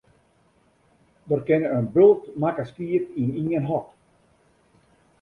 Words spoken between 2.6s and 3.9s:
skiep yn ien hok.